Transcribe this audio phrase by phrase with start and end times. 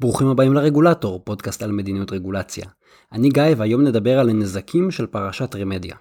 [0.00, 2.66] ברוכים הבאים לרגולטור, פודקאסט על מדיניות רגולציה.
[3.12, 5.96] אני גיא והיום נדבר על הנזקים של פרשת רמדיה.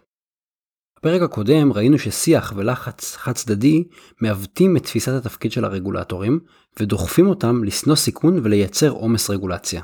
[0.97, 3.83] בפרק הקודם ראינו ששיח ולחץ חד צדדי
[4.21, 6.39] מעוותים את תפיסת התפקיד של הרגולטורים
[6.79, 9.81] ודוחפים אותם לשנוא סיכון ולייצר עומס רגולציה.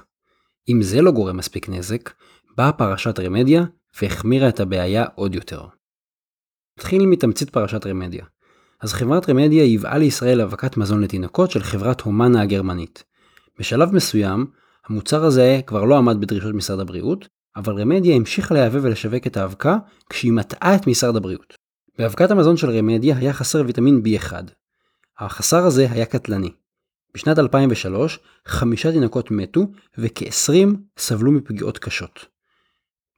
[0.69, 2.13] אם זה לא גורם מספיק נזק,
[2.57, 3.63] באה פרשת רמדיה
[4.01, 5.65] והחמירה את הבעיה עוד יותר.
[6.79, 8.25] נתחיל מתמצית פרשת רמדיה.
[8.81, 13.03] אז חברת רמדיה ייבאה לישראל אבקת מזון לתינוקות של חברת הומנה הגרמנית.
[13.59, 14.45] בשלב מסוים,
[14.85, 19.77] המוצר הזה כבר לא עמד בדרישות משרד הבריאות, אבל רמדיה המשיכה לייבא ולשווק את האבקה
[20.09, 21.53] כשהיא מטעה את משרד הבריאות.
[21.97, 24.33] באבקת המזון של רמדיה היה חסר ויטמין B1.
[25.19, 26.51] החסר הזה היה קטלני.
[27.13, 29.67] בשנת 2003, חמישה תינוקות מתו
[29.97, 32.25] וכ-20 סבלו מפגיעות קשות.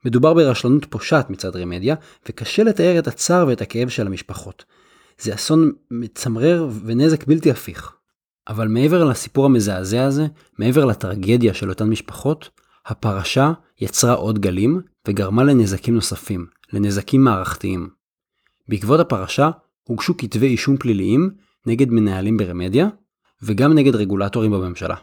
[0.04, 1.94] מדובר ברשלנות פושעת מצד רמדיה,
[2.28, 4.64] וקשה לתאר את הצער ואת הכאב של המשפחות.
[5.18, 7.97] זה אסון מצמרר ונזק בלתי הפיך.
[8.48, 10.26] אבל מעבר לסיפור המזעזע הזה,
[10.58, 12.50] מעבר לטרגדיה של אותן משפחות,
[12.86, 17.88] הפרשה יצרה עוד גלים וגרמה לנזקים נוספים, לנזקים מערכתיים.
[18.68, 19.50] בעקבות הפרשה
[19.82, 21.30] הוגשו כתבי אישום פליליים
[21.66, 22.88] נגד מנהלים ברמדיה
[23.42, 24.96] וגם נגד רגולטורים בממשלה.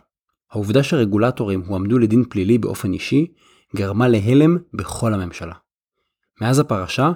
[0.52, 3.28] העובדה שרגולטורים הועמדו לדין פלילי באופן אישי
[3.76, 5.54] גרמה להלם בכל הממשלה.
[6.42, 7.12] מאז הפרשה,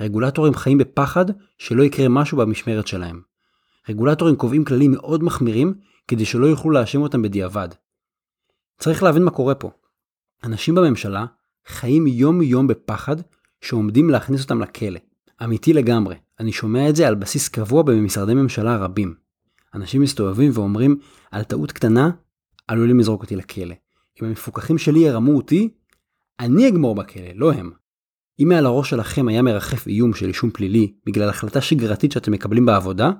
[0.00, 1.24] רגולטורים חיים בפחד
[1.58, 3.33] שלא יקרה משהו במשמרת שלהם.
[3.88, 5.74] רגולטורים קובעים כללים מאוד מחמירים
[6.08, 7.68] כדי שלא יוכלו להאשים אותם בדיעבד.
[8.78, 9.70] צריך להבין מה קורה פה.
[10.44, 11.26] אנשים בממשלה
[11.66, 13.16] חיים יום יום בפחד
[13.60, 15.00] שעומדים להכניס אותם לכלא.
[15.44, 19.14] אמיתי לגמרי, אני שומע את זה על בסיס קבוע במשרדי ממשלה רבים.
[19.74, 20.98] אנשים מסתובבים ואומרים,
[21.30, 22.10] על טעות קטנה,
[22.68, 23.74] עלולים לזרוק אותי לכלא.
[24.22, 25.68] אם המפוקחים שלי ירמו אותי,
[26.40, 27.70] אני אגמור בכלא, לא הם.
[28.40, 32.66] אם מעל הראש שלכם היה מרחף איום של אישום פלילי בגלל החלטה שגרתית שאתם מקבלים
[32.66, 33.10] בעבודה,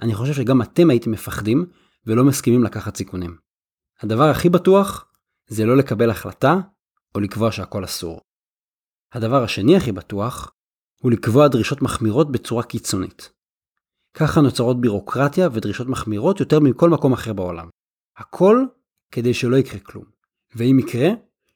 [0.00, 1.66] אני חושב שגם אתם הייתם מפחדים
[2.06, 3.36] ולא מסכימים לקחת סיכונים.
[4.00, 5.12] הדבר הכי בטוח
[5.48, 6.60] זה לא לקבל החלטה
[7.14, 8.20] או לקבוע שהכל אסור.
[9.12, 10.52] הדבר השני הכי בטוח
[11.02, 13.32] הוא לקבוע דרישות מחמירות בצורה קיצונית.
[14.14, 17.68] ככה נוצרות בירוקרטיה ודרישות מחמירות יותר מכל מקום אחר בעולם.
[18.16, 18.64] הכל
[19.12, 20.04] כדי שלא יקרה כלום.
[20.56, 21.08] ואם יקרה,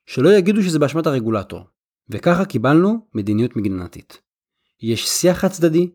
[0.06, 1.64] שלא יגידו שזה באשמת הרגולטור.
[2.08, 4.20] וככה קיבלנו מדיניות מגננתית.
[4.82, 5.90] יש שיח הצדדי,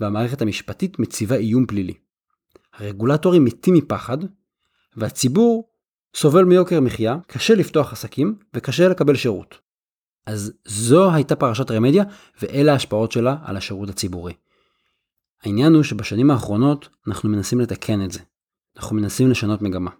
[0.00, 1.94] והמערכת המשפטית מציבה איום פלילי.
[2.74, 4.18] הרגולטורים מתים מפחד,
[4.96, 5.68] והציבור
[6.16, 9.58] סובל מיוקר מחיה, קשה לפתוח עסקים וקשה לקבל שירות.
[10.26, 12.04] אז זו הייתה פרשת רמדיה,
[12.42, 14.32] ואלה ההשפעות שלה על השירות הציבורי.
[15.42, 18.20] העניין הוא שבשנים האחרונות אנחנו מנסים לתקן את זה.
[18.76, 19.90] אנחנו מנסים לשנות מגמה.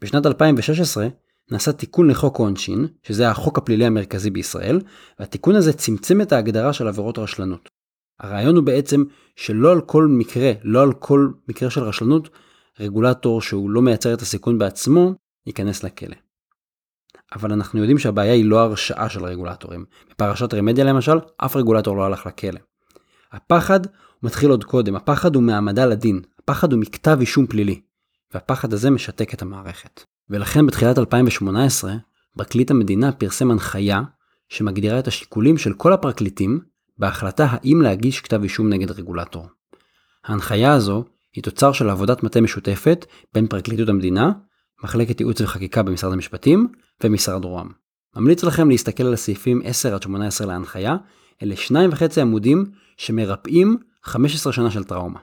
[0.00, 1.08] בשנת 2016
[1.50, 4.80] נעשה תיקון לחוק העונשין, שזה החוק הפלילי המרכזי בישראל,
[5.18, 7.70] והתיקון הזה צמצם את ההגדרה של עבירות רשלנות.
[8.24, 9.04] הרעיון הוא בעצם
[9.36, 12.28] שלא על כל מקרה, לא על כל מקרה של רשלנות,
[12.80, 15.14] רגולטור שהוא לא מייצר את הסיכון בעצמו,
[15.46, 16.16] ייכנס לכלא.
[17.34, 19.84] אבל אנחנו יודעים שהבעיה היא לא הרשעה של רגולטורים.
[20.10, 22.60] בפרשת רמדיה למשל, אף רגולטור לא הלך לכלא.
[23.32, 23.80] הפחד
[24.22, 27.80] מתחיל עוד קודם, הפחד הוא מהעמדה לדין, הפחד הוא מכתב אישום פלילי,
[28.34, 30.04] והפחד הזה משתק את המערכת.
[30.30, 31.94] ולכן בתחילת 2018,
[32.36, 34.02] פרקליט המדינה פרסם הנחיה
[34.48, 36.60] שמגדירה את השיקולים של כל הפרקליטים
[36.98, 39.46] בהחלטה האם להגיש כתב אישום נגד רגולטור.
[40.24, 44.32] ההנחיה הזו היא תוצר של עבודת מטה משותפת בין פרקליטות המדינה,
[44.84, 46.68] מחלקת ייעוץ וחקיקה במשרד המשפטים
[47.04, 47.68] ומשרד רוה"מ.
[48.16, 49.62] ממליץ לכם להסתכל על הסעיפים
[50.42, 50.96] 10-18 להנחיה,
[51.42, 52.64] אלה שניים וחצי עמודים
[52.96, 55.20] שמרפאים 15 שנה של טראומה.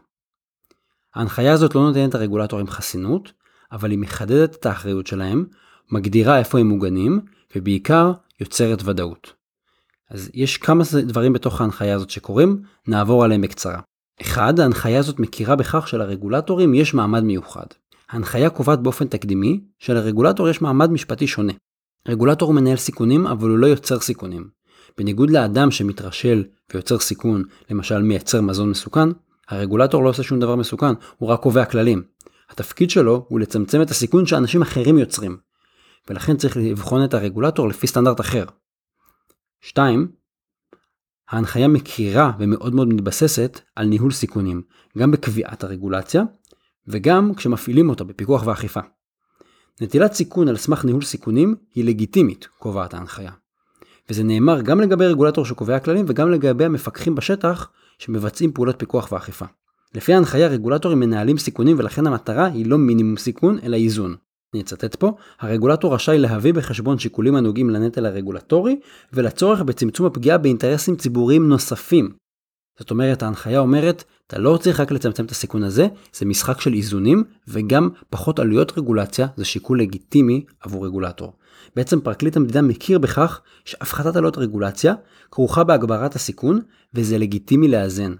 [1.15, 3.33] ההנחיה הזאת לא נותנת לרגולטורים חסינות,
[3.71, 5.45] אבל היא מחדדת את האחריות שלהם,
[5.91, 7.21] מגדירה איפה הם מוגנים,
[7.55, 9.33] ובעיקר יוצרת ודאות.
[10.11, 13.79] אז יש כמה דברים בתוך ההנחיה הזאת שקורים, נעבור עליהם בקצרה.
[14.21, 17.65] אחד, ההנחיה הזאת מכירה בכך שלרגולטורים יש מעמד מיוחד.
[18.09, 21.53] ההנחיה קובעת באופן תקדימי שלרגולטור יש מעמד משפטי שונה.
[22.07, 24.49] רגולטור הוא מנהל סיכונים, אבל הוא לא יוצר סיכונים.
[24.97, 26.43] בניגוד לאדם שמתרשל
[26.73, 29.09] ויוצר סיכון, למשל מייצר מזון מסוכן,
[29.49, 32.03] הרגולטור לא עושה שום דבר מסוכן, הוא רק קובע כללים.
[32.49, 35.37] התפקיד שלו הוא לצמצם את הסיכון שאנשים אחרים יוצרים.
[36.09, 38.45] ולכן צריך לבחון את הרגולטור לפי סטנדרט אחר.
[39.61, 40.07] 2.
[41.29, 44.61] ההנחיה מכירה ומאוד מאוד מתבססת על ניהול סיכונים,
[44.97, 46.23] גם בקביעת הרגולציה
[46.87, 48.79] וגם כשמפעילים אותה בפיקוח ואכיפה.
[49.81, 53.31] נטילת סיכון על סמך ניהול סיכונים היא לגיטימית, קובעת ההנחיה.
[54.09, 59.45] וזה נאמר גם לגבי רגולטור שקובע כללים וגם לגבי המפקחים בשטח שמבצעים פעולות פיקוח ואכיפה.
[59.95, 64.15] לפי ההנחיה רגולטורים מנהלים סיכונים ולכן המטרה היא לא מינימום סיכון אלא איזון.
[64.53, 68.79] אני אצטט פה, הרגולטור רשאי להביא בחשבון שיקולים הנוגעים לנטל הרגולטורי
[69.13, 72.09] ולצורך בצמצום הפגיעה באינטרסים ציבוריים נוספים.
[72.79, 76.73] זאת אומרת, ההנחיה אומרת, אתה לא צריך רק לצמצם את הסיכון הזה, זה משחק של
[76.73, 81.33] איזונים, וגם פחות עלויות רגולציה זה שיקול לגיטימי עבור רגולטור.
[81.75, 84.93] בעצם פרקליט המדינה מכיר בכך שהפחתת עלויות רגולציה
[85.31, 86.61] כרוכה בהגברת הסיכון,
[86.93, 88.13] וזה לגיטימי לאזן.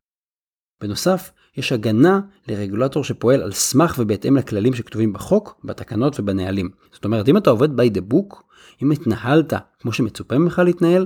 [0.81, 6.69] בנוסף, יש הגנה לרגולטור שפועל על סמך ובהתאם לכללים שכתובים בחוק, בתקנות ובנהלים.
[6.93, 8.35] זאת אומרת, אם אתה עובד by the book,
[8.83, 11.05] אם התנהלת כמו שמצופה ממך להתנהל,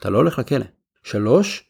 [0.00, 0.66] אתה לא הולך לכלא.
[1.02, 1.64] שלוש,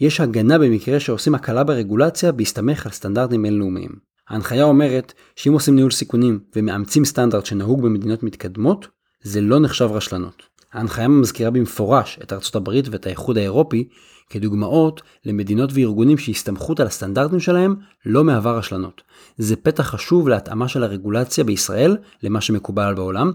[0.00, 3.90] יש הגנה במקרה שעושים הקלה ברגולציה בהסתמך על סטנדרטים בינלאומיים.
[4.28, 8.88] ההנחיה אומרת שאם עושים ניהול סיכונים ומאמצים סטנדרט שנהוג במדינות מתקדמות,
[9.22, 10.42] זה לא נחשב רשלנות.
[10.72, 13.88] ההנחיה מזכירה במפורש את ארצות הברית ואת האיחוד האירופי
[14.30, 17.74] כדוגמאות למדינות וארגונים שהסתמכות על הסטנדרטים שלהם
[18.06, 19.02] לא מהווה רשלנות.
[19.38, 23.32] זה פתח חשוב להתאמה של הרגולציה בישראל למה שמקובל בעולם.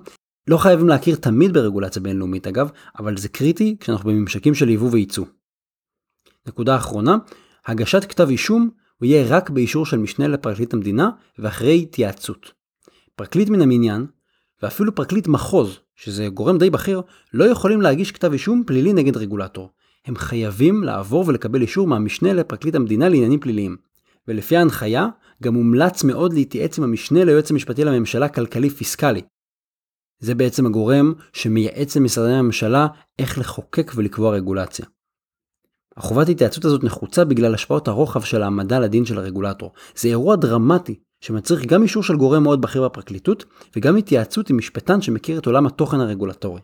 [0.47, 2.69] לא חייבים להכיר תמיד ברגולציה בינלאומית אגב,
[2.99, 5.25] אבל זה קריטי כשאנחנו בממשקים של יבוא וייצוא.
[6.47, 7.17] נקודה אחרונה,
[7.65, 11.09] הגשת כתב אישום הוא יהיה רק באישור של משנה לפרקליט המדינה
[11.39, 12.51] ואחרי התייעצות.
[13.15, 14.05] פרקליט מן המניין,
[14.63, 17.01] ואפילו פרקליט מחוז, שזה גורם די בכיר,
[17.33, 19.69] לא יכולים להגיש כתב אישום פלילי נגד רגולטור.
[20.09, 23.77] הם חייבים לעבור ולקבל אישור מהמשנה לפרקליט המדינה לעניינים פליליים.
[24.27, 25.07] ולפי ההנחיה,
[25.43, 29.21] גם מומלץ מאוד להתייעץ עם המשנה ליועץ המשפטי לממשלה כלכלי-פיסקלי.
[30.19, 32.87] זה בעצם הגורם שמייעץ למשרדי הממשלה
[33.19, 34.85] איך לחוקק ולקבוע רגולציה.
[35.97, 39.71] החובת התייעצות הזאת נחוצה בגלל השפעות הרוחב של העמדה לדין של הרגולטור.
[39.95, 43.45] זה אירוע דרמטי שמצריך גם אישור של גורם מאוד בכיר בפרקליטות
[43.75, 46.61] וגם התייעצות עם משפטן שמכיר את עולם התוכן הרגולטורי.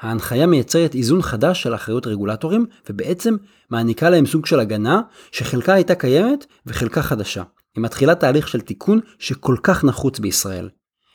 [0.00, 3.36] ההנחיה מייצרת איזון חדש של אחריות רגולטורים ובעצם
[3.70, 5.00] מעניקה להם סוג של הגנה
[5.32, 7.42] שחלקה הייתה קיימת וחלקה חדשה.
[7.76, 10.68] היא מתחילה תהליך של תיקון שכל כך נחוץ בישראל.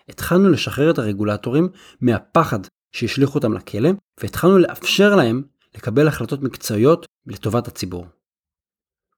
[0.09, 1.69] התחלנו לשחרר את הרגולטורים
[2.01, 2.59] מהפחד
[2.91, 3.89] שהשליכו אותם לכלא
[4.21, 5.43] והתחלנו לאפשר להם
[5.75, 8.05] לקבל החלטות מקצועיות לטובת הציבור.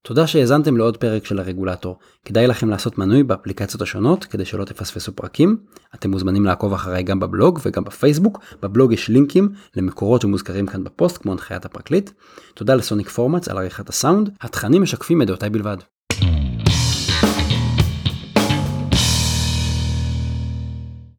[0.06, 1.98] תודה שהאזנתם לעוד פרק של הרגולטור.
[2.25, 5.57] כדאי לכם לעשות מנוי באפליקציות השונות כדי שלא תפספסו פרקים.
[5.96, 8.40] אתם מוזמנים לעקוב אחריי גם בבלוג וגם בפייסבוק.
[8.62, 12.10] בבלוג יש לינקים למקורות שמוזכרים כאן בפוסט כמו הנחיית הפרקליט.
[12.54, 14.30] תודה לסוניק פורמאץ על עריכת הסאונד.
[14.42, 15.78] התכנים משקפים את דעותיי בלבד.